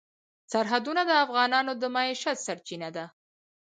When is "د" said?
1.05-1.11, 1.81-1.83